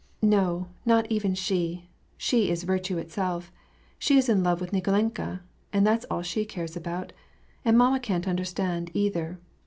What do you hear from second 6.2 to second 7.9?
she cares about. And